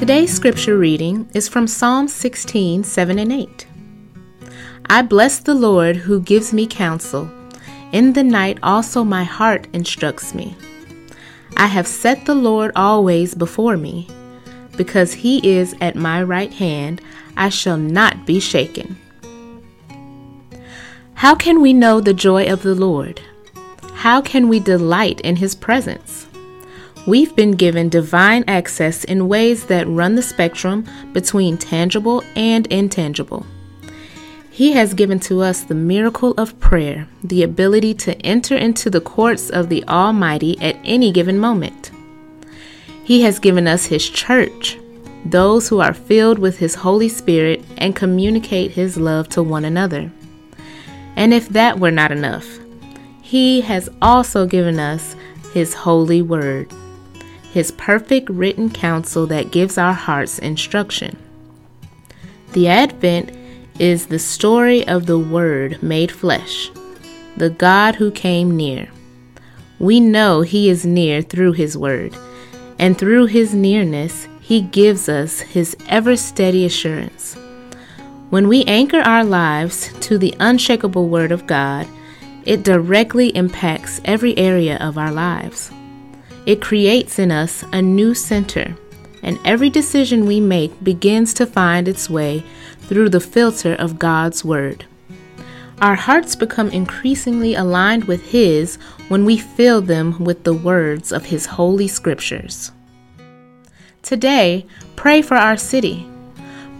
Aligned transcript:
Today's 0.00 0.32
scripture 0.32 0.78
reading 0.78 1.28
is 1.34 1.46
from 1.46 1.66
Psalm 1.66 2.08
16 2.08 2.84
7 2.84 3.18
and 3.18 3.30
8. 3.30 3.66
I 4.86 5.02
bless 5.02 5.40
the 5.40 5.54
Lord 5.54 5.94
who 5.94 6.22
gives 6.22 6.54
me 6.54 6.66
counsel. 6.66 7.30
In 7.92 8.14
the 8.14 8.24
night 8.24 8.58
also 8.62 9.04
my 9.04 9.24
heart 9.24 9.68
instructs 9.74 10.34
me. 10.34 10.56
I 11.58 11.66
have 11.66 11.86
set 11.86 12.24
the 12.24 12.34
Lord 12.34 12.72
always 12.74 13.34
before 13.34 13.76
me. 13.76 14.08
Because 14.74 15.12
he 15.12 15.46
is 15.46 15.76
at 15.82 15.96
my 15.96 16.22
right 16.22 16.54
hand, 16.54 17.02
I 17.36 17.50
shall 17.50 17.76
not 17.76 18.24
be 18.24 18.40
shaken. 18.40 18.96
How 21.12 21.34
can 21.34 21.60
we 21.60 21.74
know 21.74 22.00
the 22.00 22.14
joy 22.14 22.50
of 22.50 22.62
the 22.62 22.74
Lord? 22.74 23.20
How 23.96 24.22
can 24.22 24.48
we 24.48 24.60
delight 24.60 25.20
in 25.20 25.36
his 25.36 25.54
presence? 25.54 26.26
We've 27.06 27.34
been 27.34 27.52
given 27.52 27.88
divine 27.88 28.44
access 28.46 29.04
in 29.04 29.26
ways 29.26 29.64
that 29.66 29.88
run 29.88 30.16
the 30.16 30.22
spectrum 30.22 30.84
between 31.14 31.56
tangible 31.56 32.22
and 32.36 32.66
intangible. 32.66 33.46
He 34.50 34.72
has 34.72 34.92
given 34.92 35.18
to 35.20 35.40
us 35.40 35.62
the 35.62 35.74
miracle 35.74 36.34
of 36.36 36.60
prayer, 36.60 37.08
the 37.24 37.42
ability 37.42 37.94
to 37.94 38.20
enter 38.20 38.54
into 38.54 38.90
the 38.90 39.00
courts 39.00 39.48
of 39.48 39.70
the 39.70 39.82
Almighty 39.88 40.60
at 40.60 40.76
any 40.84 41.10
given 41.10 41.38
moment. 41.38 41.90
He 43.02 43.22
has 43.22 43.38
given 43.38 43.66
us 43.66 43.86
His 43.86 44.06
church, 44.06 44.78
those 45.24 45.68
who 45.68 45.80
are 45.80 45.94
filled 45.94 46.38
with 46.38 46.58
His 46.58 46.74
Holy 46.74 47.08
Spirit 47.08 47.64
and 47.78 47.96
communicate 47.96 48.72
His 48.72 48.98
love 48.98 49.26
to 49.30 49.42
one 49.42 49.64
another. 49.64 50.12
And 51.16 51.32
if 51.32 51.48
that 51.48 51.80
were 51.80 51.90
not 51.90 52.12
enough, 52.12 52.46
He 53.22 53.62
has 53.62 53.88
also 54.02 54.46
given 54.46 54.78
us 54.78 55.16
His 55.54 55.72
holy 55.72 56.20
word 56.20 56.70
his 57.52 57.72
perfect 57.72 58.30
written 58.30 58.70
counsel 58.70 59.26
that 59.26 59.50
gives 59.50 59.76
our 59.76 59.92
hearts 59.92 60.38
instruction. 60.38 61.16
The 62.52 62.68
Advent 62.68 63.32
is 63.78 64.06
the 64.06 64.18
story 64.18 64.86
of 64.86 65.06
the 65.06 65.18
Word 65.18 65.82
made 65.82 66.12
flesh, 66.12 66.70
the 67.36 67.50
God 67.50 67.96
who 67.96 68.10
came 68.10 68.56
near. 68.56 68.88
We 69.78 69.98
know 69.98 70.42
He 70.42 70.68
is 70.68 70.84
near 70.86 71.22
through 71.22 71.52
His 71.52 71.76
Word, 71.76 72.14
and 72.78 72.96
through 72.96 73.26
His 73.26 73.54
nearness, 73.54 74.28
He 74.40 74.60
gives 74.60 75.08
us 75.08 75.40
His 75.40 75.76
ever 75.88 76.16
steady 76.16 76.64
assurance. 76.64 77.36
When 78.30 78.46
we 78.46 78.64
anchor 78.64 79.00
our 79.00 79.24
lives 79.24 79.92
to 80.00 80.18
the 80.18 80.34
unshakable 80.38 81.08
Word 81.08 81.32
of 81.32 81.46
God, 81.46 81.88
it 82.44 82.62
directly 82.62 83.34
impacts 83.36 84.00
every 84.04 84.36
area 84.38 84.76
of 84.76 84.98
our 84.98 85.10
lives. 85.10 85.72
It 86.50 86.60
creates 86.60 87.20
in 87.20 87.30
us 87.30 87.64
a 87.72 87.80
new 87.80 88.12
center, 88.12 88.76
and 89.22 89.38
every 89.44 89.70
decision 89.70 90.26
we 90.26 90.40
make 90.40 90.82
begins 90.82 91.32
to 91.34 91.46
find 91.46 91.86
its 91.86 92.10
way 92.10 92.42
through 92.80 93.10
the 93.10 93.20
filter 93.20 93.74
of 93.74 94.00
God's 94.00 94.44
Word. 94.44 94.84
Our 95.80 95.94
hearts 95.94 96.34
become 96.34 96.68
increasingly 96.70 97.54
aligned 97.54 98.06
with 98.06 98.32
His 98.32 98.78
when 99.06 99.24
we 99.24 99.38
fill 99.38 99.80
them 99.80 100.24
with 100.24 100.42
the 100.42 100.52
words 100.52 101.12
of 101.12 101.26
His 101.26 101.46
holy 101.46 101.86
scriptures. 101.86 102.72
Today, 104.02 104.66
pray 104.96 105.22
for 105.22 105.36
our 105.36 105.56
city. 105.56 106.04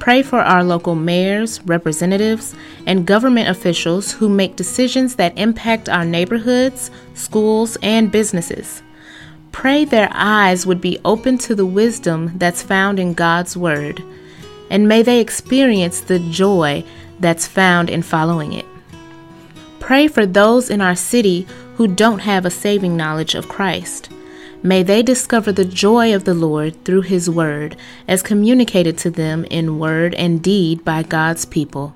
Pray 0.00 0.24
for 0.24 0.40
our 0.40 0.64
local 0.64 0.96
mayors, 0.96 1.62
representatives, 1.62 2.56
and 2.88 3.06
government 3.06 3.48
officials 3.48 4.10
who 4.10 4.28
make 4.28 4.56
decisions 4.56 5.14
that 5.14 5.38
impact 5.38 5.88
our 5.88 6.04
neighborhoods, 6.04 6.90
schools, 7.14 7.78
and 7.84 8.10
businesses. 8.10 8.82
Pray 9.52 9.84
their 9.84 10.08
eyes 10.12 10.66
would 10.66 10.80
be 10.80 10.98
open 11.04 11.38
to 11.38 11.54
the 11.54 11.66
wisdom 11.66 12.32
that's 12.38 12.62
found 12.62 12.98
in 12.98 13.14
God's 13.14 13.56
Word, 13.56 14.02
and 14.70 14.88
may 14.88 15.02
they 15.02 15.20
experience 15.20 16.00
the 16.00 16.18
joy 16.18 16.84
that's 17.18 17.46
found 17.46 17.90
in 17.90 18.02
following 18.02 18.52
it. 18.52 18.66
Pray 19.80 20.06
for 20.06 20.24
those 20.24 20.70
in 20.70 20.80
our 20.80 20.94
city 20.94 21.46
who 21.74 21.88
don't 21.88 22.20
have 22.20 22.46
a 22.46 22.50
saving 22.50 22.96
knowledge 22.96 23.34
of 23.34 23.48
Christ. 23.48 24.10
May 24.62 24.82
they 24.82 25.02
discover 25.02 25.52
the 25.52 25.64
joy 25.64 26.14
of 26.14 26.24
the 26.24 26.34
Lord 26.34 26.84
through 26.84 27.02
His 27.02 27.30
Word 27.30 27.76
as 28.06 28.22
communicated 28.22 28.98
to 28.98 29.10
them 29.10 29.44
in 29.46 29.78
word 29.78 30.14
and 30.14 30.42
deed 30.42 30.84
by 30.84 31.02
God's 31.02 31.46
people. 31.46 31.94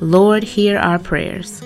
Lord, 0.00 0.42
hear 0.42 0.78
our 0.78 0.98
prayers. 0.98 1.62